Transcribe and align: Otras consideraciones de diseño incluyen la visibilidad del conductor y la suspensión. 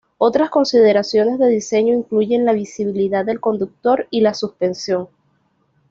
Otras 0.17 0.49
consideraciones 0.49 1.37
de 1.37 1.47
diseño 1.47 1.93
incluyen 1.93 2.43
la 2.43 2.53
visibilidad 2.53 3.23
del 3.23 3.39
conductor 3.39 4.07
y 4.09 4.21
la 4.21 4.33
suspensión. 4.33 5.09